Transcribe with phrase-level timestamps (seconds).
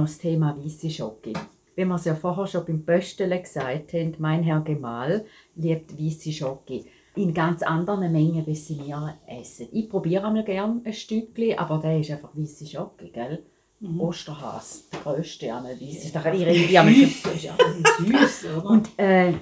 [0.00, 1.34] noch das Thema weiße Schoki.
[1.76, 5.24] Wie wir es ja vorher schon beim Pöstele gesagt haben, mein Herr Gemahl
[5.56, 6.86] liebt weiße Schoki.
[7.16, 9.68] In ganz anderen Mengen, wie sie wir essen.
[9.72, 13.44] Ich probiere einmal gerne ein Stückchen, aber der ist einfach weiße Schoki, gell?
[13.80, 14.00] Mhm.
[14.00, 16.12] Osterhas, der grösste einmal weiße.
[16.12, 18.70] Da rede ich einmal süß, oder?
[18.70, 19.34] Und äh,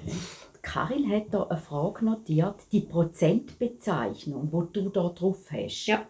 [0.63, 5.87] Karin hat da eine Frage notiert, die Prozentbezeichnung, die du da drauf hast.
[5.87, 6.07] Ja.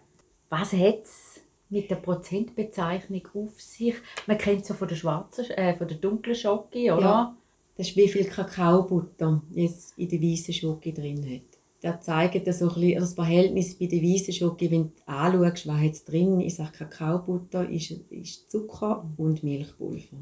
[0.49, 1.28] Was hat es
[1.69, 3.95] mit der Prozentbezeichnung auf sich?
[4.27, 7.01] Man kennt es ja von der schwarzen, äh, von der dunklen Schoki, oder?
[7.01, 7.37] Ja.
[7.77, 11.59] Das ist wie viel Kakaobutter jetzt in der weißen Schoki drin hat.
[11.81, 15.67] Das zeigt das, so ein bisschen, das Verhältnis bei der weißen Schoki, wenn du anschaust,
[15.67, 16.59] was jetzt drin ist.
[16.59, 20.17] Ich Kakaobutter ist, ist Zucker und Milchpulver.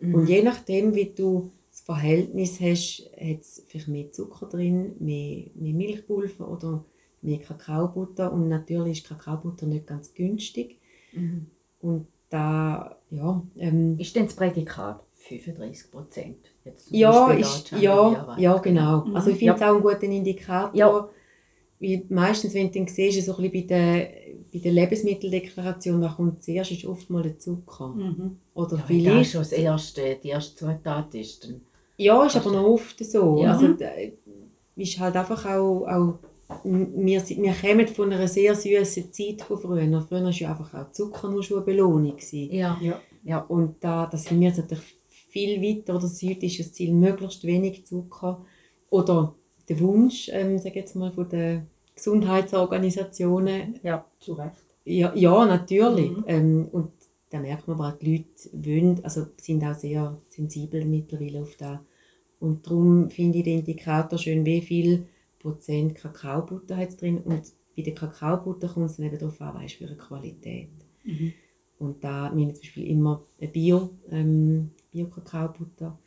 [0.00, 0.14] Mhm.
[0.14, 5.46] Und je nachdem, wie du das Verhältnis hast, hat es vielleicht mehr Zucker drin, mehr,
[5.54, 6.84] mehr Milchpulver oder
[7.22, 8.30] mehr Kakaobutter.
[8.32, 10.78] Und natürlich ist Kakaobutter nicht ganz günstig.
[11.12, 11.46] Mhm.
[11.80, 13.42] Und da, ja.
[13.56, 16.36] Ähm, ist denn das Prädikat 35 Prozent?
[16.90, 19.04] Ja, ist, ja, ja, genau.
[19.04, 19.16] Mhm.
[19.16, 19.70] Also ich finde es ja.
[19.70, 20.76] auch einen guten Indikator.
[20.76, 21.08] Ja.
[21.80, 24.10] Weil meistens, wenn du dann siehst, so ein bisschen bei der,
[24.52, 27.88] bei der Lebensmitteldeklaration, was kommt zuerst, ist oft mal der Zucker.
[27.88, 28.38] Mhm.
[28.54, 29.30] Oder ja, vielleicht...
[29.30, 31.60] schon das erste, die erste Zutat ist dann
[31.98, 33.42] ja, ist aber noch oft so.
[33.42, 33.52] Ja.
[33.52, 33.74] Also,
[34.76, 36.18] ist halt einfach auch, auch
[36.64, 40.02] wir, wir kommen von einer sehr süßen Zeit von früher.
[40.02, 42.16] Früher war ja einfach auch Zucker nur schon eine Belohnung.
[42.32, 42.78] Ja.
[42.80, 43.00] ja.
[43.22, 43.38] ja.
[43.40, 45.94] Und da, da sind wir natürlich viel weiter.
[45.94, 48.44] Oder das ist das Ziel, möglichst wenig Zucker.
[48.90, 49.34] Oder
[49.68, 53.78] der Wunsch, ähm, sag jetzt mal, von den Gesundheitsorganisationen.
[53.82, 54.64] Ja, zu Recht.
[54.84, 56.10] Ja, ja natürlich.
[56.10, 56.24] Mhm.
[56.26, 56.92] Ähm, und
[57.28, 61.78] da merkt man aber, die Leute wollen, also sind auch sehr sensibel mittlerweile auf das.
[62.40, 65.06] Und darum finde ich den Indikator schön, wie viel
[65.38, 67.18] Prozent Kakaobutter hat es drin.
[67.18, 70.70] Und bei der Kakaobutter kommt es dann eben darauf an, was für eine Qualität.
[71.04, 71.32] Mhm.
[71.78, 75.98] Und da wir zum Beispiel immer eine Bio, ähm, Bio-Kakaobutter.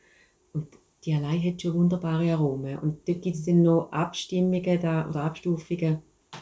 [0.53, 0.67] Und
[1.03, 2.77] die allein hat schon wunderbare Aromen.
[2.79, 5.99] Und dort gibt es dann noch Abstimmungen da, oder Abstufungen.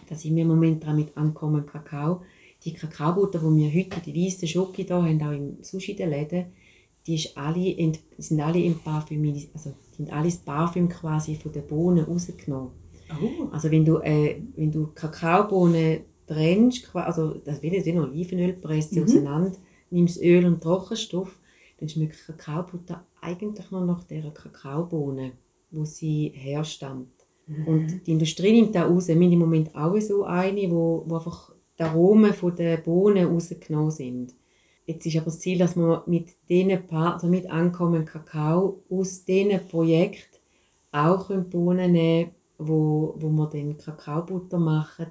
[0.07, 2.23] Da sind wir im Moment dran mit ankommen Kakao.
[2.63, 6.47] Die Kakaobutter, die wir heute, die weißen Schoki da haben, auch im Sushi den Läden,
[7.07, 11.65] die ist alle in, sind alle im Parfüm, also sind alles Parfüm quasi von den
[11.65, 12.71] Bohnen rausgenommen.
[13.09, 13.47] Oh.
[13.51, 19.03] Also wenn du, äh, wenn du Kakaobohnen trennst, also das wird wie Olivenöl presst, mhm.
[19.03, 19.51] auseinander,
[19.89, 21.39] nimmst Öl und Trockenstoff,
[21.79, 25.31] dann schmeckt Kakaobutter eigentlich nur nach dieser Kakaobohne,
[25.71, 27.09] wo sie herstammt.
[27.47, 27.67] Mhm.
[27.67, 29.07] Und die Industrie nimmt da raus.
[29.07, 33.27] Wir haben im Moment auch so eine, wo, wo einfach die Aromen von den Bohnen
[33.27, 34.35] rausgenommen sind.
[34.89, 39.23] Jetzt ist aber das Ziel, dass wir mit diesen Partnern, also mit Ankommen Kakao, aus
[39.23, 40.39] diesen Projekten
[40.91, 45.05] auch Bohnen nehmen wo, wo wir dann Kakaobutter machen,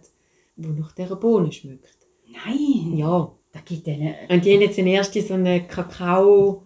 [0.56, 2.08] die nach dieser Bohne schmeckt.
[2.26, 2.96] Nein!
[2.96, 3.32] Ja.
[3.52, 4.16] Da gibt eine...
[4.28, 6.64] Und die haben jetzt erst so eine Kakao...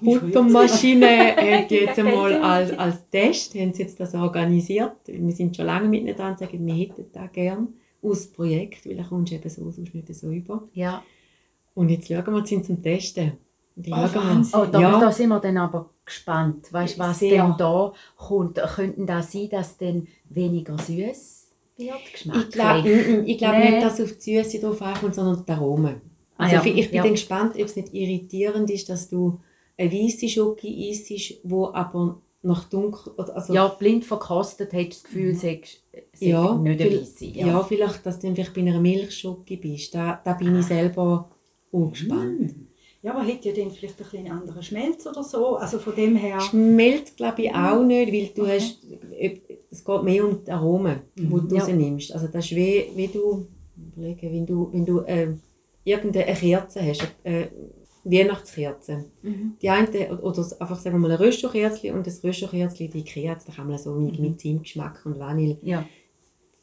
[0.00, 4.96] Buttermaschine hat jetzt einmal als, als Test haben sie jetzt das organisiert.
[5.06, 7.68] Wir sind schon lange miteinander und sagen, wir hätten das gerne
[8.00, 10.68] aus Projekt, weil da kommst du eben so, sonst nicht so über.
[10.72, 11.02] Ja.
[11.74, 13.38] Und jetzt schauen wir sind zum Testen.
[13.76, 14.06] Oh,
[14.52, 15.00] oh, da, ja.
[15.00, 16.72] da, sind wir dann aber gespannt.
[16.72, 17.46] Weißt, was Sehr.
[17.46, 18.56] denn da kommt?
[18.56, 21.96] Könnten das sein, dass dann weniger süß wird?
[22.14, 22.22] Ich
[22.52, 22.82] glaube
[23.38, 23.70] glaub nee.
[23.70, 26.00] nicht, dass es auf die Süße drauf ankommt, sondern die Aromen.
[26.36, 26.74] Ah, also ah, ja.
[26.74, 27.02] ich bin ja.
[27.02, 29.40] dann gespannt, ob es nicht irritierend ist, dass du
[29.78, 31.40] eine weiße Schoki isst, die
[31.72, 33.12] aber nach dunkel...
[33.16, 35.36] Also ja, blind verkostet hast du das Gefühl, mhm.
[35.36, 35.60] sei,
[36.12, 37.26] sei ja, nicht eine weiße.
[37.26, 37.46] Ja.
[37.46, 39.94] ja, vielleicht, dass du dann vielleicht bei einer Milchschoki bist.
[39.94, 40.68] Da, da bin ich ah.
[40.68, 41.30] selber
[41.72, 42.56] auch gespannt.
[42.56, 42.66] Mm.
[43.02, 45.56] Ja, aber hat ja dann vielleicht ein bisschen anderen Schmelz oder so.
[45.56, 46.38] Also von dem her...
[46.40, 48.56] Schmelz glaube ich auch nicht, weil du okay.
[48.56, 48.86] hast...
[49.70, 51.48] Es geht mehr um die Aromen, die mhm.
[51.48, 51.62] du ja.
[51.62, 52.12] rausnimmst.
[52.12, 53.46] Also das ist wie, wie du...
[53.96, 55.34] Wenn du, wenn du äh,
[55.84, 57.46] irgendeine Kerze hast, äh,
[58.04, 59.06] Weihnachtskerze.
[59.22, 59.56] Mhm.
[59.60, 63.52] Die eine, oder einfach sagen wir mal ein Rösterkerzchen und das Rösterkerzchen, die Kerze, da
[63.54, 64.26] kann man so mit, mhm.
[64.26, 65.58] mit Zimtgeschmack und Vanille.
[65.62, 65.86] Ja.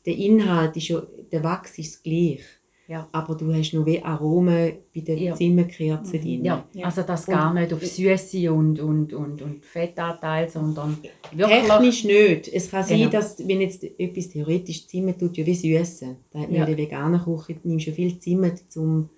[0.06, 2.44] Der Inhalt ist ja, der Wachs ist gleich.
[2.88, 3.10] Ja.
[3.12, 5.36] Aber du hast noch wie Aromen bei den ja.
[5.36, 6.46] Zimmerkerzen drin.
[6.46, 6.66] Ja.
[6.84, 10.98] also das gar nicht auf Süße und, und, und, und Fettanteil, sondern
[11.34, 11.64] wirklich...
[11.64, 12.48] Technisch nicht.
[12.48, 13.02] Es kann genau.
[13.02, 16.16] sein, dass, wenn jetzt etwas theoretisch Zimmer tut, ja wie Süße.
[16.32, 16.66] Da hat man ja.
[16.66, 19.10] in der veganen Küche, nimmst du viel Zimmer zum,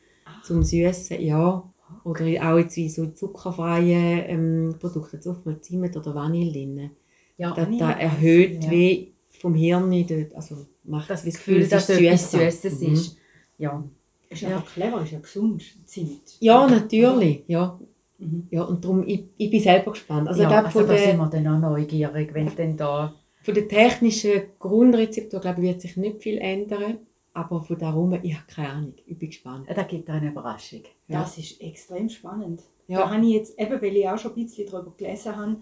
[0.43, 1.63] zum Süßen, ja.
[2.03, 6.89] Oder auch jetzt wie so zuckerfreie ähm, Produkte, jetzt oftmals Zimt oder Vanille drin.
[7.37, 8.71] Ja, das, das erhöht ja.
[8.71, 9.93] wie vom Hirn,
[10.35, 13.18] also macht das, das Gefühl, dass es etwas Süßes mhm.
[13.59, 13.83] Ja.
[14.29, 16.37] Ist ja clever, ist ja gesund, Zimt.
[16.39, 17.79] Ja, natürlich, ja.
[18.19, 18.47] Mhm.
[18.51, 20.27] Ja, und darum, ich, ich bin selber gespannt.
[20.27, 23.13] Also, ja, also da sind wir dann auch neugierig, wenn denn da...
[23.41, 26.99] Von der technischen Grundrezeptur, glaube ich, wird sich nicht viel ändern.
[27.33, 28.93] Aber von da rum, ich habe keine Ahnung.
[29.05, 29.67] Ich bin gespannt.
[29.73, 30.83] Da gibt es eine Überraschung.
[31.07, 31.21] Ja.
[31.21, 32.63] Das ist extrem spannend.
[32.87, 32.99] Ja.
[32.99, 35.57] Da habe ich jetzt, eben weil ich auch schon ein bisschen darüber gelesen habe,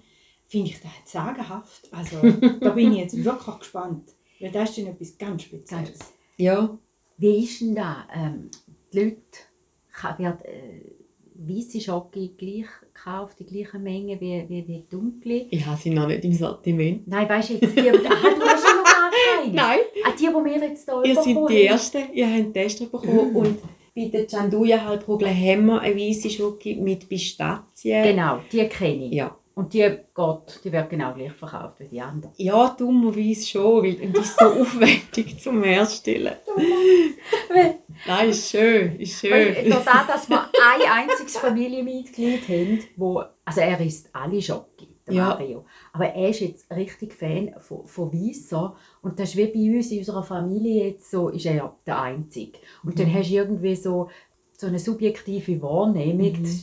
[0.48, 1.88] finde ich das sagenhaft.
[1.92, 2.22] Also
[2.60, 4.10] da bin ich jetzt wirklich gespannt.
[4.40, 6.00] Weil das ist dann etwas ganz Spezielles.
[6.38, 6.78] Ja,
[7.18, 8.08] Wie ist denn da?
[8.16, 8.50] Ähm,
[8.94, 9.16] die Leute
[10.18, 10.82] wird äh,
[11.36, 15.46] weiße Schoki gleich gekauft, die gleiche Menge wie, wie, wie dunkle?
[15.50, 17.08] ich habe sie noch nicht im Sortiment.
[17.08, 19.12] Nein, weißt du jetzt, die, ah, du hast ja noch
[19.44, 19.54] keine.
[19.54, 21.64] Nein, Ah, die, die wir jetzt hier ihr seid die.
[21.66, 22.14] Ersten.
[22.14, 23.36] Ihr habt einen Test bekommen.
[23.36, 23.60] Und
[23.96, 28.04] bei der Chanduja Halbkugel haben wir eine weiße Schoki mit Pistazien.
[28.04, 29.14] Genau, die kenne ich.
[29.14, 29.36] Ja.
[29.58, 32.32] Und die, Gott, die wird genau gleich verkauft wie die anderen.
[32.38, 36.36] Ja, dummerweise schon, weil die ist so aufwendig zum Herstellen.
[38.06, 39.72] Nein, ist schön, ist Weil, schön.
[39.72, 40.40] durch das, dass wir
[40.74, 45.26] ein einziges Familienmitglied haben, wo, also er isst alle Schoki, der Ja.
[45.30, 45.66] Mario.
[45.94, 48.76] Aber er ist jetzt richtig Fan von, von Weisser.
[49.02, 52.60] Und das ist wie bei uns in unserer Familie jetzt so, ist er der Einzige.
[52.84, 53.00] Und Mhm.
[53.00, 54.10] dann hast du irgendwie so,
[54.56, 56.34] so eine subjektive Wahrnehmung.
[56.42, 56.60] Mhm.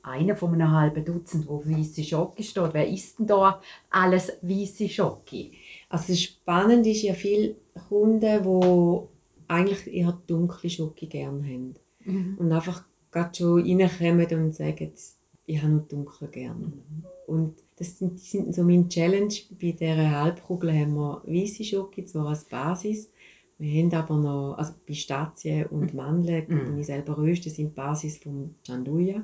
[0.00, 2.72] Ist einer von einem halben Dutzend, wo weiße Schoki steht.
[2.72, 3.60] Wer isst denn da
[3.90, 5.52] alles weiße Schoki?
[5.88, 7.56] Also spannend ist ja viele
[7.88, 9.00] Kunden, die
[9.48, 11.74] eigentlich eher dunkle Schoki gerne haben.
[12.38, 14.92] Und einfach gerade schon reinkommen und sagen,
[15.46, 16.72] ich habe nur dunkel gerne.
[17.26, 19.34] Und das sind, sind so meine Challenge.
[19.60, 23.10] Bei dieser Halbkugel haben wir weiße Schoki, zwar als Basis.
[23.58, 26.74] Wir haben aber noch also Pistazien und Mandeln, Mhm.
[26.74, 29.22] die ich selber röste, sind die Basis vom Chanduja.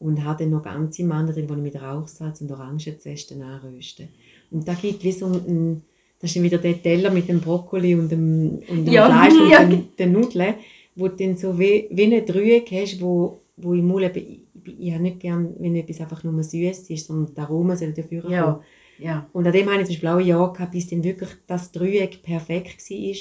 [0.00, 4.08] Und habe dann noch ganze Mandeln drin, die ich mit Rauchsalz und Orangenzesten anröste.
[4.50, 5.82] Und da gibt wie so ein,
[6.18, 9.40] das ist dann wieder der Teller mit dem Brokkoli und dem, und dem Ja, Fleisch
[9.40, 9.64] und ja.
[9.64, 10.54] den, den Nudeln,
[10.96, 14.80] wo du dann so wie, wie ein Dreieck hast, wo, wo im Mund eben, ich,
[14.80, 18.22] ich, habe nicht gern, wenn etwas einfach nur süß ist, sondern die Aromen sollen dafür
[18.22, 18.32] kommen.
[18.32, 18.60] Ja,
[18.98, 19.28] ja.
[19.32, 21.72] Und an dem habe ich zum Beispiel auch ein Jahr gehabt, bis dann wirklich das
[21.72, 23.16] Dreieck perfekt war,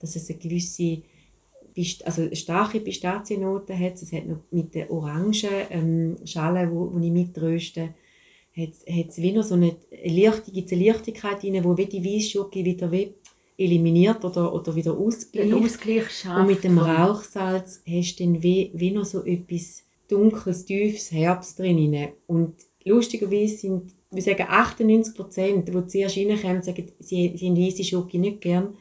[0.00, 1.02] dass es eine gewisse
[2.04, 3.94] also starke Pistaziennote hat.
[3.94, 5.34] Es hat noch mit der orangen
[5.70, 7.94] ähm, Schale, wo, wo ich mitröste,
[8.56, 12.64] hat es wie noch so eine Licht, gibt's eine Leichtigkeit rein, wo wie die Weisschoki
[12.64, 13.12] wieder wie
[13.58, 15.52] eliminiert oder, oder wieder ausgleicht.
[15.52, 16.40] Ausgleich schafft.
[16.40, 21.58] Und mit dem Rauchsalz hast du dann wie, wie noch so etwas dunkles, tiefes Herbst
[21.58, 22.08] drin.
[22.26, 27.84] Und lustigerweise sind, wir sagen 98 Prozent, die zuerst reinkommen, sagen, sie, sie haben weisse
[27.84, 28.74] Schoki nicht gern.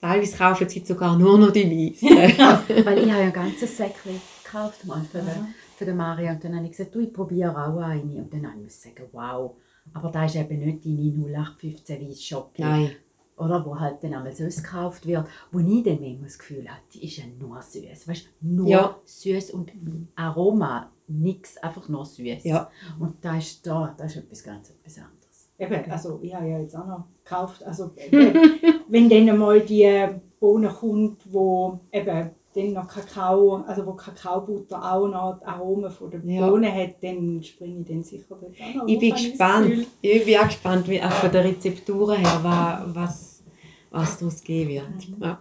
[0.00, 2.06] Teilweise kaufen sie sogar nur noch die weiße.
[2.84, 6.30] Weil ich habe ja ein ganzes Säckchen gekauft mal für, den, für den Mario.
[6.32, 8.02] Und dann habe ich gesagt, du, ich probiere auch eine.
[8.22, 9.56] Und dann habe ich sagen, wow.
[9.92, 12.62] Aber da ist eben nicht deine 0815 weiss Schoki.
[12.62, 12.90] Nein.
[13.36, 15.26] Oder wo halt dann einmal sonst gekauft wird.
[15.52, 18.06] Wo ich dann manchmal das Gefühl habe, die ist ja nur süß.
[18.08, 18.96] Weißt du, nur Ja.
[19.04, 19.72] süß und
[20.16, 22.44] Aroma, nichts, einfach nur süß.
[22.44, 22.70] Ja.
[22.98, 25.17] Und da ist da, das ist etwas ganz etwas anderes.
[25.58, 27.62] Eben, also ich habe ja jetzt auch noch gekauft.
[27.64, 27.90] Also
[28.88, 30.06] wenn dann mal die
[30.40, 36.10] Bohne kommt, wo eben dann noch Kakao, also wo Kakaobutter auch noch die Aromen von
[36.10, 36.48] der Ja.
[36.48, 38.42] Bohne hat, dann springe ich dann sicher dort
[38.74, 39.86] noch Ich bin gespannt.
[40.00, 43.42] Ich bin auch gespannt, wie auch von den Rezepturen her, wa- was,
[43.90, 45.08] was daraus geben wird.
[45.20, 45.38] Ja.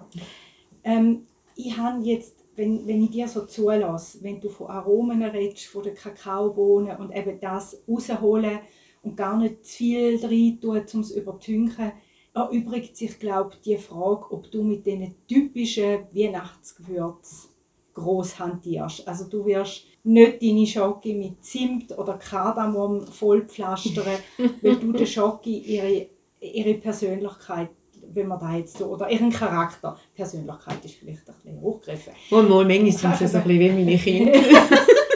[0.84, 5.66] Ähm, ich habe jetzt, wenn, wenn ich dir so zulasse, wenn du von Aromen redest,
[5.68, 8.60] von den Kakaobohnen und eben das rausholen
[9.04, 11.92] und gar nicht zu viel rein tun, um es übertünchen,
[12.34, 17.50] erübrigt sich, glaube ich, die Frage, ob du mit diesen typischen Weihnachtsgewürzen
[17.98, 19.08] gross hantierst.
[19.08, 24.20] Also du wirst nicht deine Schoki mit Zimt oder Kardamom vollpflastern,
[24.62, 26.08] weil du der Schoki ihre,
[26.40, 27.70] ihre Persönlichkeit,
[28.14, 32.44] wenn man da jetzt so, oder ihren Charakter, Persönlichkeit ist vielleicht ein bisschen hochgegriffen, Mal,
[32.44, 34.40] mal, manchmal sind sie so ein bisschen wie meine Kinder.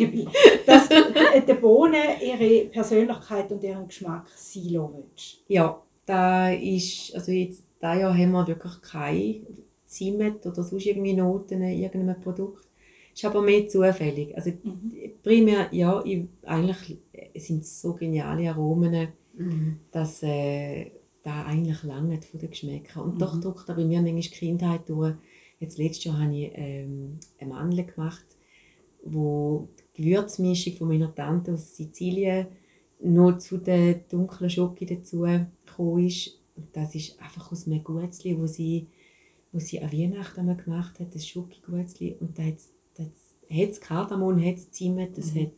[0.00, 0.26] dabei,
[0.66, 5.04] dass die Bohnen ihre Persönlichkeit und ihren Geschmack sein lassen.
[5.48, 9.40] Ja, da ist, also jetzt dieses Jahr haben wir wirklich keine
[9.86, 12.66] Zimt oder sonst irgendwie Noten in irgendeinem Produkt.
[13.14, 14.36] Ist aber mehr zufällig.
[14.36, 14.52] Also
[15.22, 16.98] primär, ja, ich, eigentlich
[17.36, 19.08] sind es so geniale Aromen,
[19.90, 20.90] dass äh,
[21.22, 23.02] da eigentlich lange von den Geschmäckern.
[23.02, 25.14] Und doch drückt da bei mir manchmal die Kindheit durch.
[25.58, 28.24] Jetzt letztes Jahr habe ich ähm, eine Mandel gemacht,
[29.04, 32.46] wo die Gewürzmischung von meiner Tante aus Sizilien
[33.02, 36.38] noch zu der dunklen Schoki dazu gekommen ist.
[36.56, 38.86] Und das ist einfach aus einem Gutzli, wo sie,
[39.52, 42.16] wo sie an Weihnachten einmal gemacht hat, das Schoki-Gutzli.
[42.20, 42.56] Und da hat
[43.48, 45.52] es Kardamom, hat es Zimt, es hat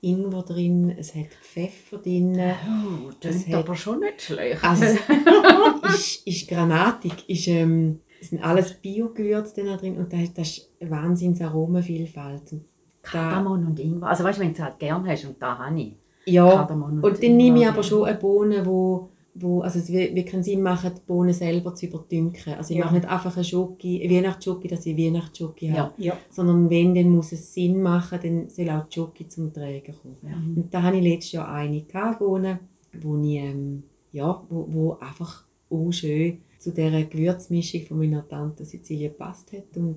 [0.00, 2.34] Ingwer drin, es hat Pfeffer drin.
[2.38, 4.62] Oh, das ist hat- aber schon nicht schlecht.
[4.64, 4.84] Also,
[5.88, 10.70] ist, ist granatig, ist, ähm, es sind alles Bio-Gewürze drin und da ist, das ist
[10.80, 12.52] wahnsinns Aromenvielfalt.
[12.52, 12.64] Und
[13.12, 14.08] Kardamom und Ingwer.
[14.08, 15.96] Also weißt du, wenn du es halt gerne hast, und da habe ich.
[16.26, 20.26] ja, Kardamom und dann nehme ich aber schon eine Bohne, wo, wo, also es wird
[20.26, 22.54] keinen Sinn machen, die Bohnen selber zu überdünken.
[22.54, 22.84] Also ich Ja.
[22.86, 25.92] mache nicht einfach eine Schoki, Weihnachtsschoki, dass ich Weihnachtsschoki habe.
[25.98, 26.16] Ja.
[26.30, 30.16] Sondern wenn, dann muss es Sinn machen, dann soll auch die Schoki zum Tragen kommen.
[30.22, 30.36] Ja.
[30.36, 31.84] Und da hatte ich letztes Jahr eine
[32.18, 32.58] Bohnen,
[33.02, 33.82] wo ich, ähm,
[34.12, 39.76] ja, wo, wo einfach auch schön zu dieser Gewürzmischung von meiner Tante Sizilien gepasst hat
[39.76, 39.96] und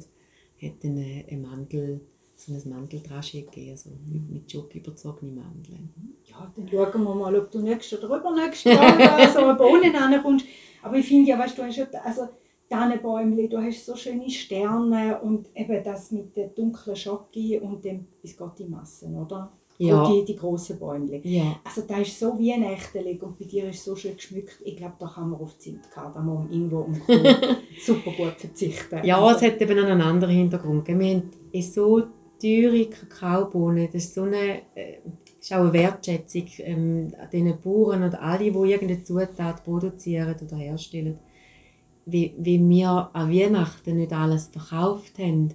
[0.62, 2.02] hat dann eine, eine Mandel,
[2.40, 3.90] so ein Mandeldrasche gegeben, also
[4.30, 5.94] mit, Schoki überzogene Mandeln.
[6.26, 10.46] Ja, dann schauen wir mal, ob du nächstes oder übernächstes Jahr so eine Bohnen rankommst.
[10.82, 12.30] Aber ich finde ja, weißt du, hast ja, also
[12.70, 18.06] Tannenbäumchen, du hast so schöne Sterne und eben das mit der dunklen Schoki und dem
[18.22, 19.52] Biscotti-Massen, oder?
[19.80, 20.04] Ja.
[20.04, 21.22] Und die, die grossen Bäumchen.
[21.24, 24.60] Ja, Also da ist so wie ein Echtelig und bei dir ist so schön geschmückt.
[24.66, 27.14] Ich glaube, da kann man auf Zimt, Kardamom, Ingwer und Co.
[27.82, 29.00] super gut verzichten.
[29.06, 30.86] Ja, es hat eben einen anderen Hintergrund.
[30.86, 31.32] Wir haben
[31.62, 32.04] so
[32.40, 34.98] teure Kakaobohnen, das ist so eine, äh,
[35.40, 40.58] ist auch eine Wertschätzung ähm, an diesen Bauern oder alle, die irgendeine Zutat produzieren oder
[40.58, 41.20] herstellen.
[42.06, 45.54] Wie, wie wir an Weihnachten nicht alles verkauft haben,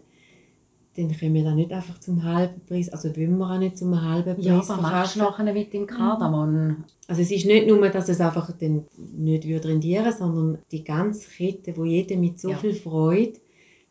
[0.97, 4.01] dann können wir das nicht einfach zum halben Preis, also wollen wir auch nicht zum
[4.01, 6.85] halben Preis Ja, was machst du nachher mit dem Kardamom?
[7.09, 11.29] Also es ist nicht nur, dass es einfach dann nicht würde rendieren sondern die ganze
[11.29, 12.57] Kette, wo jeder mit so Ja.
[12.57, 13.41] viel Freude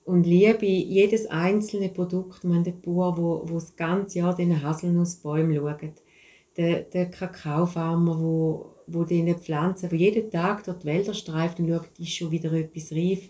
[0.05, 5.55] und Liebe jedes einzelne Produkt, meine, der Bauer, wo, wo das ganze Jahr diesen Haselnussbäumen
[5.55, 6.01] schaut,
[6.57, 11.89] der, der Kakaofarmer, wo, wo diese Pflanzen, wo jeden Tag dort Wälder streift und schaut,
[12.00, 13.29] ist schon wieder etwas reif.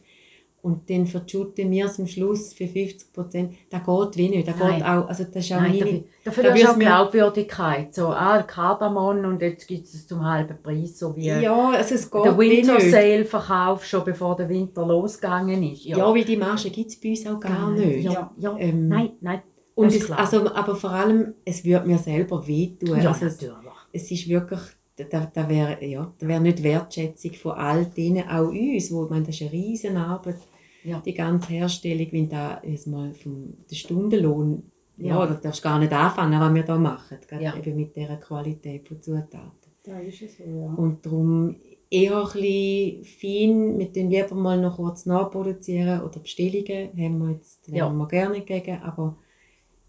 [0.63, 3.53] Und dann verschütten wir es am Schluss für 50 Prozent.
[3.70, 4.48] Das geht wie nicht.
[4.48, 4.75] Das Nein.
[4.75, 7.93] geht auch, also das ist auch Nein, meine, da hast du auch Glaubwürdigkeit.
[7.93, 11.96] So, ah, Kardamom und jetzt gibt es es zum halben Preis, so wie ja, also
[11.96, 12.79] es geht der Winter.
[12.79, 15.84] Sale verkaufst, schon bevor der Winter losgegangen ist.
[15.84, 18.05] Ja, weil die Marge gibt es bei uns auch gar nicht.
[18.05, 18.55] Ja, ja.
[18.58, 19.41] Ähm, nein, nein.
[19.75, 23.01] Und es, also, aber vor allem, es würde mir selber wehtun.
[23.01, 23.74] ja, also es, natürlich.
[23.91, 24.62] es ist wirklich,
[24.96, 29.25] da, da wäre ja, da wär nicht Wertschätzung von all denen, auch uns, wo, meine,
[29.25, 30.38] das ist eine riesen Arbeit,
[30.84, 31.00] Ja.
[31.00, 34.63] die ganze Herstellung, wenn da jetzt mal vom der Stundenlohn,
[34.98, 35.25] ja, Ja.
[35.28, 37.58] da darfst du gar nicht anfangen, was wir da machen, gerade Ja.
[37.58, 39.52] eben mit dieser Qualität von Zutaten.
[39.84, 40.74] Da ist es so, ja.
[40.74, 41.56] Und darum
[41.90, 47.32] eher ein bisschen fein, wir tun lieber mal noch kurz nachproduzieren oder Bestellungen, haben wir
[47.32, 47.86] jetzt Ja.
[47.86, 49.18] haben wir gerne gegen, aber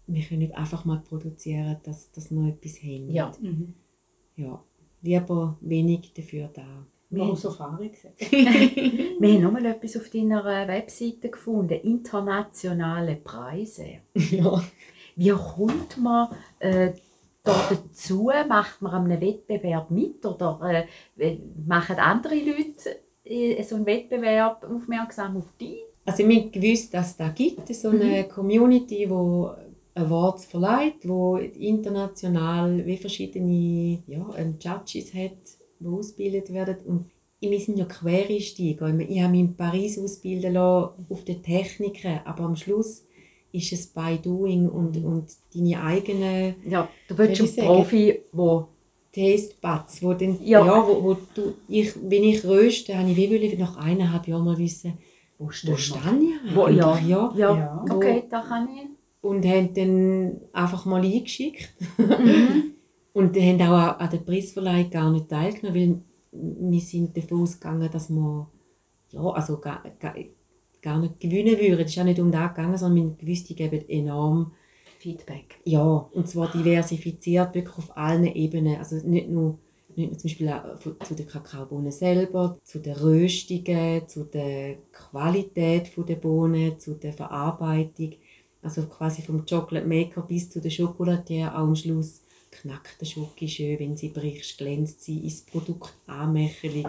[0.07, 3.11] wir können nicht einfach mal produzieren, dass das noch etwas hängt.
[3.11, 3.31] Ja.
[3.41, 3.73] Mhm.
[4.35, 4.63] ja.
[5.01, 6.85] Lieber wenig dafür da.
[7.19, 8.31] Wir haben so Erfahrung gesagt.
[8.31, 11.73] Wir haben noch mal etwas auf deiner Webseite gefunden.
[11.73, 13.85] Internationale Preise.
[14.13, 14.63] ja.
[15.15, 16.29] Wie kommt man
[16.59, 16.91] äh,
[17.43, 18.29] da dazu?
[18.47, 20.25] Macht man an einem Wettbewerb mit?
[20.25, 20.85] Oder
[21.17, 25.79] äh, machen andere Leute äh, so einen Wettbewerb aufmerksam auf dich?
[26.05, 29.49] Also wir haben gewusst, dass es da gibt, so eine Community, die
[29.95, 35.31] Awards verleiht, wo international wie verschiedene ja, ähm, Judges hat,
[35.79, 36.77] die ausgebildet werden.
[36.85, 37.05] Und
[37.41, 38.97] wir sind ja Quereinsteiger.
[38.99, 43.03] Ich habe mich in Paris ausbilden lassen auf den Techniken, aber am Schluss
[43.51, 47.67] ist es by doing und, und deine eigenen Ja, du willst einen sagen?
[47.67, 48.67] Profi, wo
[49.13, 50.65] Taste Buds, wo, dann, Ja.
[50.65, 50.85] ja.
[50.85, 54.57] wo, wo du, ich, wenn ich röste, habe ich wie will nach eineinhalb Jahren mal
[54.57, 54.97] wissen,
[55.37, 56.49] wo wo stehe wir?
[56.49, 56.79] ich Wo, eigentlich?
[56.79, 57.33] ja, ja.
[57.37, 57.55] ja.
[57.57, 57.85] Ja.
[57.89, 58.89] okay, da kann ich.
[59.21, 61.69] Und haben dann einfach mal eingeschickt.
[61.97, 62.74] Mhm.
[63.15, 66.03] Und haben auch an der Preisverleihung gar nicht teilgenommen,
[66.33, 68.49] weil wir sind davon ausgegangen, dass wir
[69.11, 70.15] ja, also gar, gar,
[70.81, 71.85] gar nicht gewinnen würden.
[71.85, 74.51] Es ist auch nicht um das gegangen, sondern wir gewusst, die geben enorm
[74.99, 75.61] Feedback.
[75.63, 78.75] ja, und zwar diversifiziert, wirklich auf allen Ebenen.
[78.79, 79.59] Also nicht nur,
[79.95, 85.89] nicht nur zum Beispiel auch zu den Kakaobohnen selber, zu den Röstungen, zu der Qualität
[85.95, 88.11] der Bohnen, zu der Verarbeitung.
[88.61, 92.24] Also quasi vom Chocolate Maker bis zu der Schokolatier auch am Schluss
[92.61, 96.87] knackt der Schoki schön, wenn sie brichst, glänzt sie, ist das Produkt anmächerlich.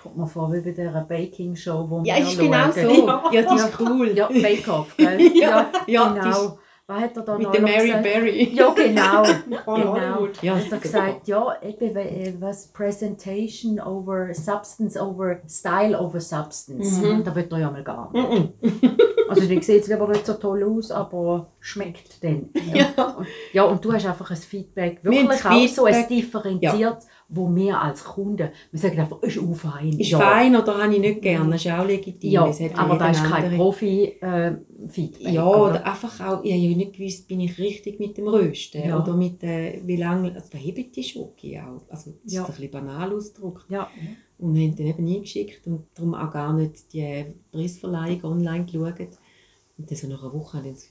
[0.00, 2.80] Kommt mir vor wie bei dieser Baking-Show, wo Ja, wir ist genau so.
[2.80, 3.32] schauen.
[3.34, 4.12] Ja, die ist cool.
[4.16, 5.20] Ja, Bake-Off, gell?
[5.34, 6.58] Ja, ja, genau.
[6.88, 8.02] Was hat er da Mit noch der Mary gesagt?
[8.02, 8.50] Berry.
[8.52, 9.24] Ja, genau.
[9.64, 10.28] Von genau.
[10.42, 17.00] Ja, Hat er gesagt, ja, eben, äh, was Presentation over Substance over Style over Substance.
[17.00, 17.22] Mhm.
[17.22, 18.52] Da wird er ja mal gar nicht.
[19.34, 22.50] Also die sieht zwar nicht so toll aus, aber schmeckt dann.
[22.74, 23.16] Ja.
[23.18, 26.98] Und, ja, und du hast einfach ein Feedback, wirklich auch so ein Feedback- differenziert,
[27.28, 29.98] wo wir als Kunden, wir sagen einfach, ist auch fein.
[29.98, 30.18] Ist ja.
[30.18, 32.30] fein oder habe ich nicht gerne, das ist auch legitim.
[32.30, 35.32] Ja, aber da ist kein Profi-Feedback.
[35.32, 38.86] Ja, oder einfach auch, ich habe ja nicht gewusst, bin ich richtig mit dem Rösten
[38.88, 39.00] Ja.
[39.02, 41.82] oder mit, äh, wie lange, also da hebt die Schoki auch.
[41.90, 42.42] Also das Ja.
[42.42, 43.70] ist ein bisschen banal ausgedrückt.
[43.70, 43.88] Ja.
[44.38, 49.08] Und haben dann eben eingeschickt und darum auch gar nicht die Preisverleihung online geschaut.
[49.78, 50.88] Und dann so nach einer Woche haben sie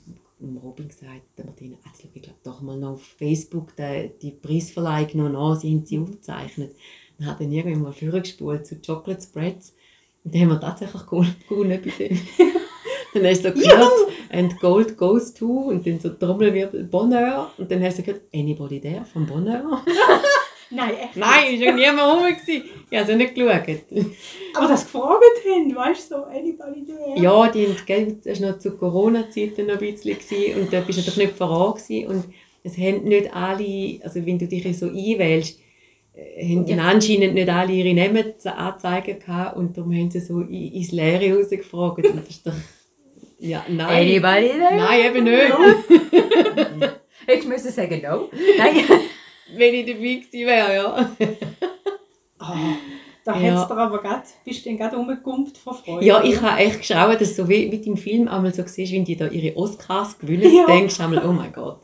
[0.63, 4.11] Robin gesagt, der Martina, ah, jetzt schau ich glaube doch mal noch auf Facebook die,
[4.21, 6.75] die Preisverleihung noch an, sie haben sie aufgezeichnet.
[7.19, 9.75] Und hat dann irgendwann mal vorgespult zu Chocolate Spreads.
[10.23, 12.19] Und dann haben wir tatsächlich gewonnen bei dem.
[13.13, 13.91] dann hast du so gehört,
[14.29, 17.51] and gold goes to, und dann so Trommelwirbel, Bonheur.
[17.57, 19.83] Und dann hast du gehört, anybody there von Bonheur?
[20.73, 21.15] Nein, echt.
[21.17, 22.23] Nein, ist ja niemand rum.
[22.23, 22.63] gewesen.
[22.89, 24.05] Ich habe es nicht geschaut.
[24.55, 27.21] Aber das gefragt haben, weißt du, so, anybody there?
[27.21, 30.17] Ja, die, gell, das war noch zu Corona-Zeiten noch ein bisschen.
[30.17, 31.73] Gewesen, und da bist du natürlich nicht voran.
[31.75, 32.23] Gewesen, und
[32.63, 35.59] es haben nicht alle, also wenn du dich so einwählst,
[36.13, 40.41] äh, haben dann anscheinend nicht alle ihre Namen anzeigen gehabt und darum haben sie so
[40.41, 42.05] in- ins Leere rausgefragt.
[42.05, 42.53] Und das ist doch,
[43.39, 44.07] ja, nein.
[44.07, 44.75] Anybody there?
[44.75, 46.91] Nein, eben nicht.
[47.25, 48.29] Hättest du müssen sagen no?
[48.57, 48.75] Nein.
[49.55, 51.12] Wenn ich dabei gewesen wäre, ja.
[52.39, 52.55] Ah,
[53.24, 53.53] da Ja.
[53.60, 56.03] hat's dir aber grad, bist du dann gerade rumgekumpelt vor Freude.
[56.05, 59.05] Ja, ich habe echt geschaut, dass so wie, wie im Film einmal so siehst, wenn
[59.05, 60.65] die da ihre Oscars gewinnen, Ja.
[60.65, 61.81] denkst du einmal, oh mein Gott.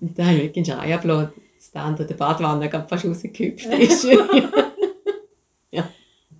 [0.00, 3.06] Und dann habe ich wirklich einen Schrei abgelassen, dass der andere der Badwanne gerade fast
[3.06, 4.06] rausgehüpft ist.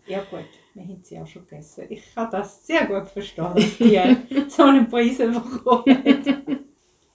[0.06, 1.86] Ja gut, wir haben sie auch schon gegessen.
[1.88, 3.98] Ich kann das sehr gut verstehen, dass die
[4.48, 5.84] so einen Preis bekommen.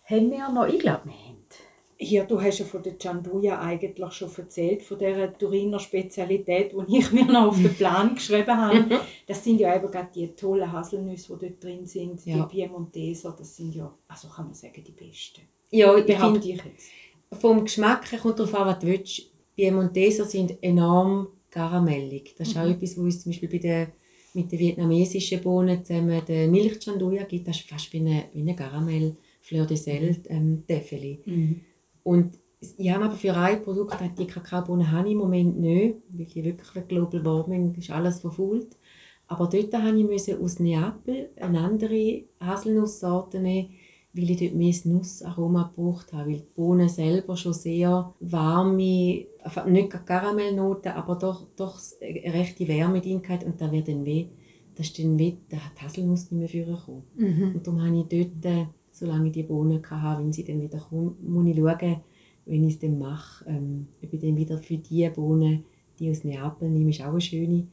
[0.09, 1.28] Haben wir noch, ich glaube, wir haben.
[2.01, 6.97] Hier, du hast ja von der Gianduja eigentlich schon erzählt, von dieser Turiner Spezialität, die
[6.97, 9.01] ich mir noch auf den Plan geschrieben habe.
[9.27, 12.45] Das sind ja eben gerade die tollen Haselnüsse, die dort drin sind, Ja.
[12.45, 15.41] die Piemonteser, das sind ja, also kann man sagen, die besten.
[15.71, 16.89] ja, ich Behaupte finde, ich jetzt.
[17.41, 19.21] vom Geschmack her kommt darauf an, was du willst.
[19.55, 22.33] Piemonteser sind enorm karamellig.
[22.37, 23.87] Das ist auch etwas, was uns zum Beispiel bei den,
[24.35, 27.47] mit den vietnamesischen Bohnen zusammen den Milchchanduja gibt.
[27.49, 31.19] Das ist fast wie eine, wie eine Karamell Fleur de Sel ähm, Täfeli.
[32.03, 32.37] Und
[32.77, 36.43] ich habe aber für ein Produkt die Kakaobohnen habe ich im Moment nicht, weil die
[36.43, 38.77] wirklich Global Warming ist alles verfault.
[39.27, 43.69] Aber dort musste ich müssen aus Neapel eine andere Haselnusssorte nehmen,
[44.13, 49.27] weil ich dort mehr das Nussaroma gebraucht habe, weil die Bohnen selber schon sehr warme,
[49.67, 54.29] nicht Karamellnoten, aber doch, doch eine rechte Wärme drin und da wird dann weh,
[54.75, 57.03] das ist dann weh, da hat die Haselnuss nicht mehr vorgekommen.
[57.55, 60.79] Und darum habe ich dort, äh, solange ich die Bohnen hatte, wenn sie dann wieder
[60.79, 61.97] kommt, muss ich schauen,
[62.45, 65.63] wenn ich es dann mache, ähm, ob ich dann wieder für die Bohnen,
[65.99, 67.67] die aus Neapel nehme, ist auch eine schöne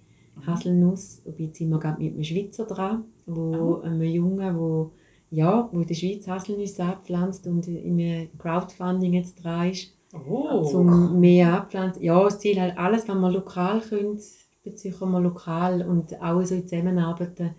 [0.47, 1.23] Haselnuss.
[1.25, 4.91] Und jetzt sind wir gerade mit einem Schweizer dran, wo einem Jungen, wo,
[5.31, 9.93] ja, wo in der Schweiz Haselnüsse abpflanzt und in einem Crowdfunding jetzt dran ist,
[10.29, 10.65] Oh.
[10.65, 12.03] zum mehr abpflanzen.
[12.03, 14.19] Ja, das Ziel halt alles, was wir lokal können,
[14.63, 17.51] bezüglich wir lokal und auch so Zusammenarbeiten.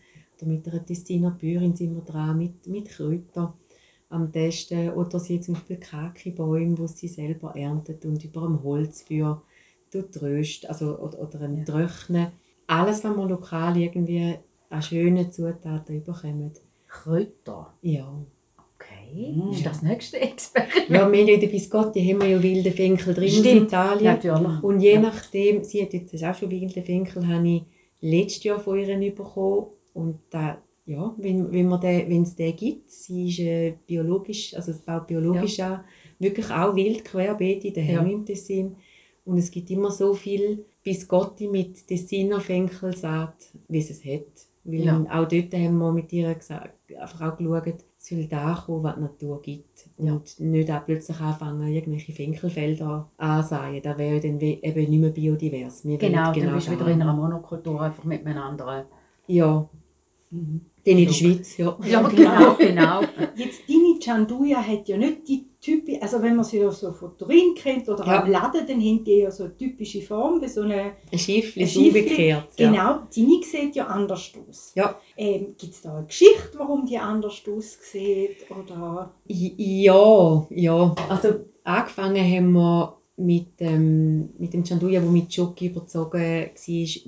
[0.45, 3.53] Mit einer Tessiner Bäuerin sind wir dran, mit, mit Kräutern
[4.09, 4.91] am Testen.
[4.91, 9.41] Oder sie zum Beispiel Kaki-Bäume, die sie selber erntet und über dem Holz für
[10.11, 12.27] tröst, also oder, oder ein Trocknen.
[12.67, 14.35] Alles, was wir lokal irgendwie
[14.69, 16.51] an schönen Zutaten bekommen.
[16.87, 17.73] Kräuter.
[17.81, 18.13] Ja.
[18.75, 19.33] Okay.
[19.33, 19.51] Mm.
[19.51, 20.89] Ist das nächste Experiment?
[20.89, 24.05] Ja, wir haben ja in den Biscotti haben wir ja wilde Finkel drin Stimmt, Italien.
[24.05, 24.63] natürlich.
[24.63, 25.01] Und je Ja.
[25.01, 27.63] nachdem, sie hat jetzt auch schon wilde Finkel, habe ich
[28.01, 29.67] letztes Jahr von ihr bekommen.
[29.97, 34.53] Und da, ja, wenn, wenn man den, wenn es den gibt, sie ist äh, biologisch,
[34.55, 35.81] also es baut biologisch an,
[36.19, 38.01] wirklich auch wild querbeet in der Ja.
[38.03, 38.75] im Tessin.
[39.25, 43.35] Und es gibt immer so viel Biscotti mit Tessiner Fenkelsaat,
[43.67, 44.47] wie es es hat.
[44.63, 44.97] Weil Ja.
[45.11, 48.95] auch dort haben wir mit ihr gesagt, einfach auch geschaut, es soll da kommen, was
[48.95, 49.89] die Natur gibt.
[49.97, 50.21] Und Ja.
[50.39, 53.81] nicht auch plötzlich anfangen, irgendwelche Finkelfelder anzusäen.
[53.81, 55.83] Das wäre dann eben nicht mehr biodivers.
[55.83, 56.79] Wir wollen Genau, dann bist du da.
[56.79, 58.85] wieder in einer Monokultur, einfach mit einem anderen.
[59.27, 59.67] Ja.
[60.29, 60.61] Mhm.
[60.83, 61.13] In der.
[61.13, 61.77] Schweiz, ja.
[61.85, 63.01] Ja, genau, genau.
[63.35, 67.17] Jetzt deine Gianduja hat ja nicht die typische, also wenn man sie ja so von
[67.17, 68.23] Turin kennt oder Ja.
[68.23, 71.63] am Laden, dann haben die ja so eine typische Form, wie so eine Ein Schiffli,
[71.63, 72.47] Ein Schiffli, umgekehrt.
[72.57, 72.69] Ja.
[72.71, 74.71] Genau, deine sieht ja anders aus.
[74.75, 74.95] Ja.
[75.17, 78.45] Ähm, Gibt es da eine Geschichte, warum die anders aussieht?
[78.49, 79.11] Oder?
[79.27, 80.95] Ja, ja.
[81.09, 81.29] Also
[81.65, 86.47] angefangen haben wir mit, ähm, mit dem Chanduja, der mit Schoki überzogen war,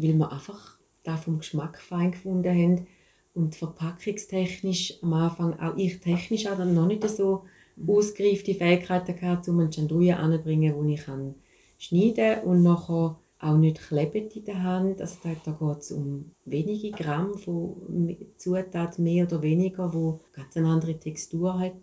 [0.03, 2.87] weil wir einfach da vom Geschmack fein gefunden haben.
[3.33, 7.43] Und verpackungstechnisch am Anfang, auch ich technisch auch dann noch nicht so
[7.87, 11.35] ausgereifte Fähigkeiten gehabt, um einen Chanduja anzubringen, wo ich kann
[11.77, 15.01] schneiden und nachher auch nicht klebend in der Hand.
[15.01, 20.57] Also da, da geht es um wenige Gramm von Zutaten, mehr oder weniger, wo ganz
[20.57, 21.73] eine andere Textur hat.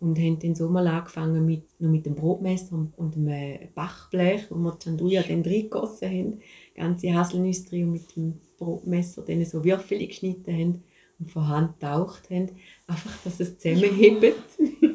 [0.00, 4.50] Und haben dann so mal angefangen mit, noch mit dem Brotmesser und, und einem Backblech,
[4.50, 6.40] wo wir die Chanduja dann reingegossen haben,
[6.74, 10.82] ganze Haselnüsse drin und mit dem Brotmesser dann so Würfel geschnitten haben
[11.18, 12.50] und von Hand getaucht haben.
[12.86, 14.34] Einfach, dass es zusammenhebt.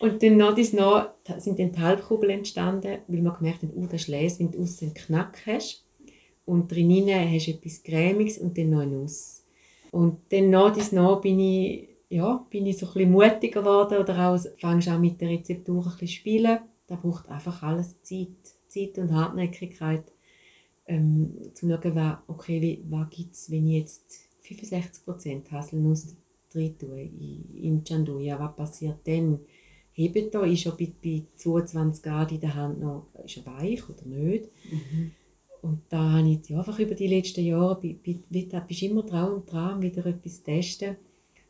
[0.00, 3.86] Und dann nach dies nach sind dann die Halbkugeln entstanden, weil wir gemerkt haben, oh,
[3.86, 5.84] das ist leise, wenn du außen einen Knack hast.
[6.44, 9.44] Und drinnen hast du etwas Cremiges und dann noch eine Nuss.
[9.92, 13.98] Und dann nach dies nach bin ich, ja, bin ich so ein bisschen mutiger geworden
[13.98, 16.58] oder auch fangst an mit der Rezeptur ein bisschen zu spielen.
[16.88, 18.28] Da braucht einfach alles Zeit.
[18.66, 20.04] Zeit und Hartnäckigkeit.
[20.86, 26.16] ähm, zu schauen, was, okay, wie, was gibt es, wenn ich jetzt 65% Haselnuss
[26.52, 27.10] drin tue
[27.62, 29.40] im Chanduja, was passiert dann?
[29.94, 33.88] Hebt da, ist er bei, bei 22 Grad in der Hand noch ist er weich
[33.88, 34.48] oder nicht?
[34.70, 35.10] Mhm.
[35.60, 37.78] Und da habe ich jetzt einfach über die letzten Jahre,
[38.48, 40.96] da bist immer dran und dran, wieder etwas testen.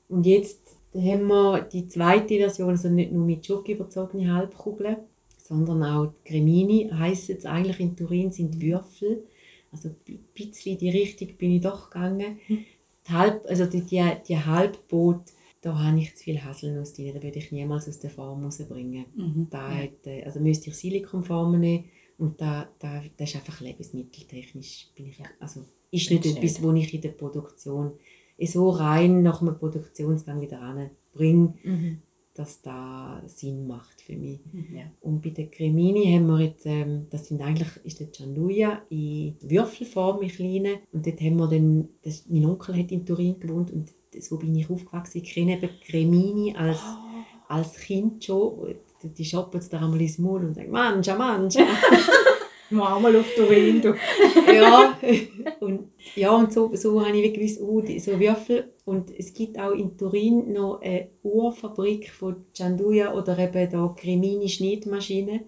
[0.08, 4.96] Und jetzt haben wir die zweite Version, also nicht nur mit Schoki überzogene Halbkugeln,
[5.38, 9.24] sondern auch die Cremini, heisst es eigentlich in Turin, sind Würfel.
[9.70, 12.38] Also ein bisschen in die Richtung bin ich doch gegangen.
[13.08, 15.22] Halb, also die, die, die Halbboot,
[15.60, 19.06] da habe ich zu viel Haselnuss drin, da würde ich niemals aus der Form rausbringen.
[19.14, 19.46] Mhm.
[19.50, 21.84] Da hat, also müsste ich Silikonformen nehmen
[22.18, 26.94] und da, da, das ist einfach lebensmitteltechnisch, bin ich, also ist nicht etwas, wo ich
[26.94, 27.92] in der Produktion
[28.40, 32.02] so rein nach einem Produktionsgang wieder anbringe, mhm.
[32.34, 34.40] Dass das Sinn macht für mich.
[34.52, 34.76] Mhm.
[34.76, 34.84] Ja.
[35.00, 39.36] Und bei der Cremini haben wir jetzt, ähm, das sind eigentlich, ist der Gianduja in
[39.42, 40.78] Würfelform, in kleinen.
[40.92, 44.54] Und dort haben wir dann, das, mein Onkel hat in Turin gewohnt und so bin
[44.54, 45.18] ich aufgewachsen.
[45.22, 47.52] Ich kenne eben Cremini als, oh.
[47.52, 48.76] als Kind schon.
[49.02, 51.66] Die shoppen da einmal ins Maul und sagen, mancha, mancha.
[52.70, 53.94] Mal mal auf Turin, du.
[54.50, 54.98] ja,
[55.60, 58.71] und, ja, und so, so habe ich gewusst, oh, so Würfel.
[58.84, 64.48] Und es gibt auch in Turin noch eine Urfabrik von Gianduja oder eben da Cremini
[64.48, 65.42] Schnittmaschinen.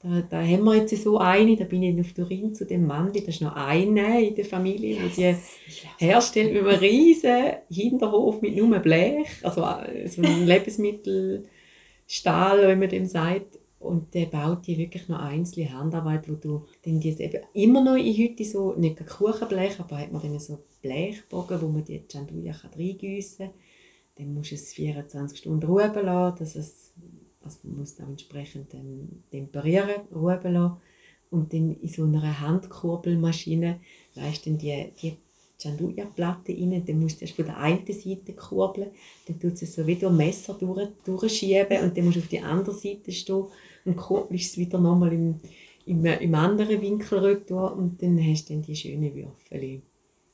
[0.00, 3.10] Da, da haben wir jetzt so eine, da bin ich auf Turin zu dem Mann,
[3.14, 5.34] das ist noch eine in der Familie, die die
[5.98, 12.90] herstellt mit einem riesen Hinterhof mit nur Blech, also äh, so ein Lebensmittelstahl, wenn man
[12.90, 13.63] dem sagt.
[13.84, 17.96] Und der baut die wirklich noch einzelne Handarbeit, wo du dann die eben immer noch
[17.96, 22.54] in heute so, nicht Kuchenblech, aber hat man dann so Blechbogen, wo man die Gianduja
[22.76, 23.54] reingießen kann.
[24.16, 26.92] Dann musst du es 24 Stunden ruhen lassen, dass es,
[27.42, 30.76] also man muss auch entsprechend dann temperieren, ruhen lassen.
[31.30, 33.80] Und dann in so einer Handkurbelmaschine
[34.14, 35.18] weißt du die, die
[35.58, 38.90] Gianduja-Platte rein, dann musst du erst von der einen Seite kurbeln,
[39.26, 42.40] dann tut es so wieder ein Messer durch, durchschieben und dann musst du auf die
[42.40, 43.44] andere Seite stehen
[43.84, 45.40] und kurbelst es wieder nochmal im,
[45.86, 49.82] im, im anderen Winkel rüber und dann hast du dann die schönen Würfel.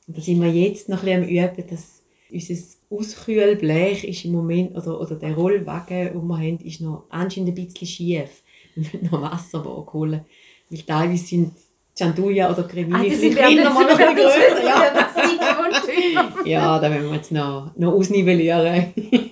[0.07, 2.55] Und da sind wir jetzt noch ein bisschen am Üben, dass unser
[2.89, 7.55] Auskühlblech ist im Moment, oder, oder der Rollwagen, den wir haben, ist noch anscheinend ein
[7.55, 8.43] bisschen schief.
[8.75, 10.21] Wir müssen noch Wasserwagen holen.
[10.69, 11.51] Weil teilweise sind
[11.97, 14.61] Chanduja oder Cremini ah, vielleicht Kinder mal noch ein größer.
[16.45, 16.45] Ja.
[16.45, 18.93] ja, da müssen wir jetzt noch, noch ausnivellieren.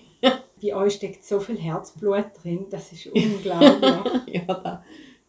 [0.62, 4.26] Bei euch steckt so viel Herzblut drin, das ist unglaublich.
[4.34, 4.84] ja, da,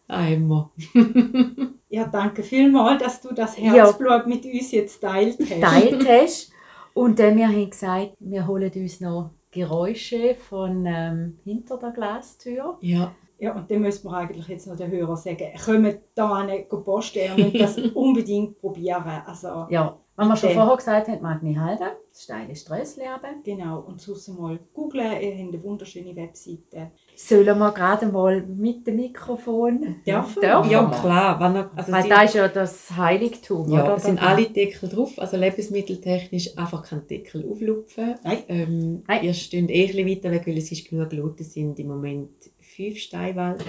[0.07, 0.71] da haben wir.
[1.89, 4.27] ja, danke vielmals, dass du das Herzblut ja.
[4.27, 5.61] mit uns jetzt teilt hast.
[5.61, 6.51] Teilt hast.
[6.93, 12.77] Und äh, wir haben gesagt, wir holen uns noch Geräusche von ähm, hinter der Glastür.
[12.81, 13.13] Ja.
[13.41, 17.43] Ja, und dann müssen wir eigentlich jetzt noch den Hörern sagen, kommen da hin, posten
[17.43, 19.23] und das unbedingt probieren.
[19.25, 23.41] Also, ja, wenn man schon vorher gesagt hat, Magni halten, das steile Stressleben.
[23.43, 26.91] Genau, und sonst mal googlen, ihr habt eine wunderschöne Webseite.
[27.15, 30.41] Sollen wir gerade mal mit dem Mikrofon dürfen?
[30.41, 31.39] dürfen ja, klar.
[31.39, 33.99] Wenn er, also Weil da ist ja das Heiligtum, ja, oder?
[33.99, 38.15] Sind alle Deckel drauf, also lebensmitteltechnisch einfach keinen Deckel auflupfen.
[38.23, 38.43] Nein.
[38.49, 39.23] Ähm, Nein.
[39.23, 42.97] Ihr steht eh ein weiter weg, weil es ist genug Gluten sind im Moment fünf
[42.97, 43.65] Steinwalzen.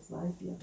[0.00, 0.56] zwei, vier.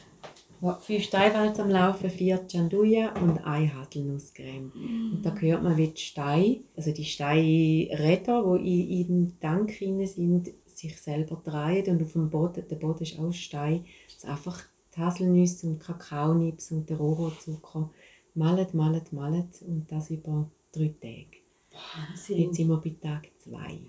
[0.80, 4.72] Fünf Steinwalzen am Laufen, vier Gianduja und eine Haselnusscreme.
[4.74, 5.16] Mm.
[5.16, 9.72] Und da hört man, wie die Steine, also die Steinräder, die in, in den Tank
[9.72, 14.64] sind, sich selber drehen und auf dem Boden, der Boden ist auch Stein, dass einfach
[14.96, 17.90] die Haselnüsse und Kakaonips und der Rohrzucker
[18.34, 21.38] malen, malen, malen und das über drei Tage.
[21.72, 22.38] Wahnsinn.
[22.38, 23.80] Jetzt sind wir bei Tag zwei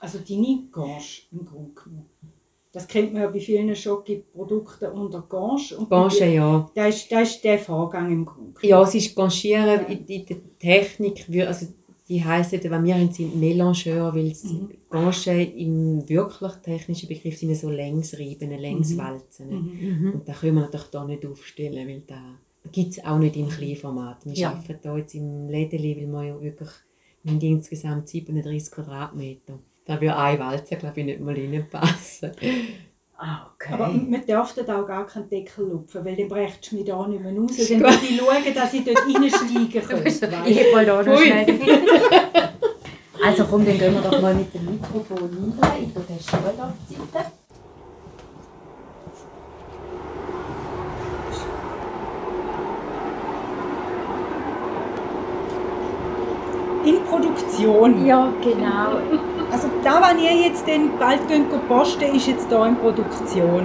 [0.00, 2.10] also deine Gage im Grunde genommen.
[2.72, 5.76] Das kennt man ja bei vielen Schokoprodukten unter Gage.
[5.76, 6.70] Und Gage, ja.
[6.74, 8.54] Das ist, das ist der Vorgang im Grunde.
[8.62, 11.26] Ja, es ist Gangieren in, in der Technik.
[11.46, 11.66] Also
[12.08, 14.70] die heissen, wenn wir haben, sind Melangeur, weil es mhm.
[14.88, 19.48] Gange im wirklich technischen Begriff sind so Längsreiben, Längswalzen.
[19.48, 19.80] Mhm.
[19.80, 20.12] Mhm.
[20.14, 22.20] Und da können wir natürlich hier nicht aufstellen, weil da
[22.70, 24.26] gibt es auch nicht im Kleinformat.
[24.26, 24.50] Wir ja.
[24.50, 26.70] arbeiten hier jetzt im Lädeli, weil wir ja wirklich
[27.22, 29.58] wir haben insgesamt 37 Quadratmeter.
[29.90, 32.30] Da würde eine Walze, glaube ich, nicht mal reinpassen.
[33.18, 33.74] Ah, okay.
[33.74, 37.08] Aber man darf dort auch gar keinen Deckel lupfen, weil dann bräuchtest du mich da
[37.08, 37.56] nicht mehr raus.
[37.56, 40.46] Dann muss ich schauen, dass ich dort reinsteigen kann.
[40.46, 41.44] ich habe mal da noch schnell
[43.26, 45.82] Also komm, dann gehen wir doch mal mit dem Mikrofon rein.
[45.82, 47.32] Ich tue den Stuhl auf die Seite.
[56.84, 58.06] In Produktion.
[58.06, 59.29] Ja, genau.
[59.52, 61.20] Also da, was ihr jetzt den bald
[61.68, 63.64] posten ist jetzt hier in Produktion.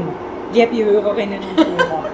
[0.53, 2.03] Liebe Hörerinnen und Hörer.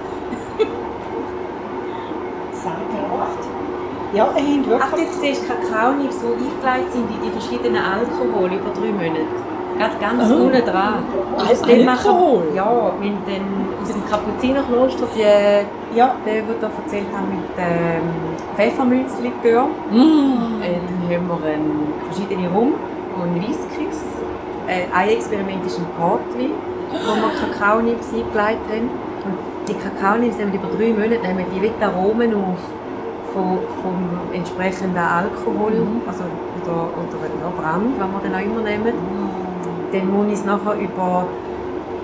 [4.14, 4.80] Ja, ihr habt wirklich...
[4.82, 9.24] Ach, du siehst Kakaonips, die eingelegt sind in die verschiedenen Alkohol über drei Monate.
[9.78, 10.34] Gerade ganz Oh.
[10.44, 10.94] unten dran.
[11.38, 12.42] Aus dem machen- Alkohol?
[12.54, 13.46] Ja, wenn dann
[13.82, 16.14] aus dem Kapuzinerkloster, die, Ja.
[16.26, 18.02] der, der da erzählt hat mit ähm,
[18.54, 19.64] Pfefferminzlikör.
[19.90, 20.60] Mm.
[20.62, 20.76] Äh,
[21.08, 21.70] dann haben wir ähm,
[22.10, 22.74] verschiedene Rum
[23.14, 24.00] und Whiskys.
[24.66, 26.52] Äh, ein Experiment ist ein Portwein,
[26.90, 28.90] wo wir Kakaonips eingelegt haben.
[29.24, 32.58] Und die Kakaonips nehmen über drei Monate nehmen die wie Aromen auf
[33.32, 33.96] vom, vom
[34.32, 35.72] entsprechenden Alkohol
[36.06, 36.24] also,
[36.62, 38.92] oder, oder Brand, was wir dann auch immer nehmen.
[39.92, 41.26] Dann muss ich es nachher über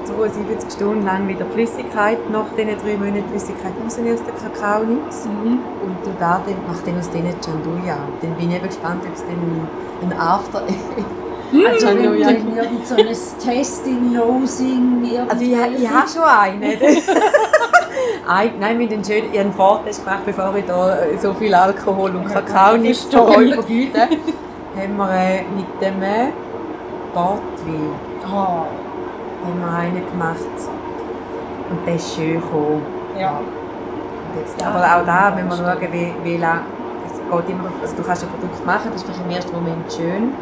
[0.05, 5.27] 72 Stunden lang wieder Flüssigkeit, nach diesen drei Monaten Flüssigkeit rausnehmen aus den Kakaonips.
[5.27, 5.59] Mhm.
[5.85, 7.99] Und du da dann, mach dann aus denen Chanduja.
[8.23, 9.69] Dann bin ich eben gespannt, ob es dann
[10.03, 12.27] ein After Also Hallo, wenn ja.
[12.33, 16.63] dann irgend so ein Testing, Nosing, Also ich, ich habe schon einen.
[18.29, 22.15] Ein, nein, mit den schönen, einen Vortest gemacht, bevor ich da äh, so viel Alkohol
[22.15, 24.01] und Kakao nicht verbiete.
[24.01, 26.29] haben wir äh, mit dem äh,
[27.15, 27.95] Portwein
[28.31, 28.67] Ah,
[29.45, 30.39] haben wir einen gemacht.
[31.71, 32.83] Und der ist schön gekommen.
[33.19, 33.41] ja.
[34.37, 36.61] Jetzt, aber auch da, wenn wir schauen, wie, wie lange,
[37.31, 40.33] geht immer, also du kannst ein Produkt machen, das ist vielleicht im ersten Moment schön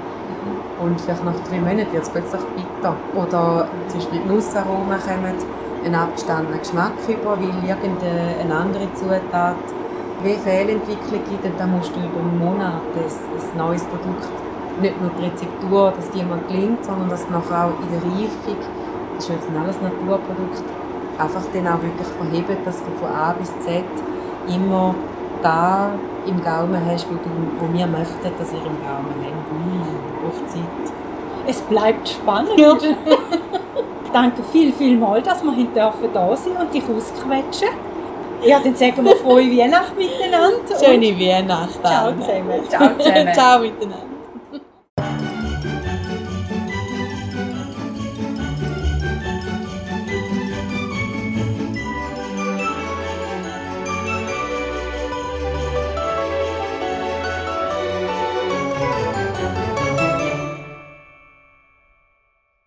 [0.81, 2.95] und vielleicht nach drei Monaten wird es plötzlich bitter.
[3.15, 5.35] Oder zum Beispiel die Nussaromen kommen
[5.85, 9.57] einen abgestandenen Geschmack über, weil irgendeine andere Zutat
[10.23, 14.27] wie Fehlentwicklung gibt und dann musst du über Monate ein, ein neues Produkt,
[14.81, 18.59] nicht nur die Rezeptur, dass die mal gelingt, sondern dass nachher auch in der Reifung,
[19.15, 20.65] das ist jetzt alles Naturprodukt,
[21.19, 23.85] einfach dann auch wirklich verheben, dass du von A bis Z
[24.49, 24.95] immer
[25.43, 25.91] da
[26.27, 30.23] im Gaumen hast, wo, du, wo wir möchten, dass ihr im Gaumen habt.
[30.23, 30.63] Braucht Zeit.
[31.47, 32.59] Es bleibt spannend.
[34.13, 37.69] Danke viel, viel mal, dass wir heute dürfen da sind und dich ausquetschen.
[38.43, 40.79] Ja, dann sagen wir frohe Weihnachten miteinander.
[40.83, 41.85] Schöne Weihnachten.
[41.85, 42.69] Ciao zusammen.
[42.69, 43.29] Ciao zusammen.
[43.35, 44.16] Ciao miteinander.